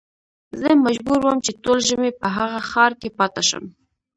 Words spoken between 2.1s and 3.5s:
په هغه ښار کې پاته